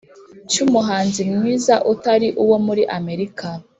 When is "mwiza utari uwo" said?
1.35-2.57